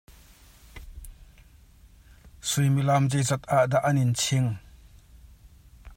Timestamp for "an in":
3.89-4.13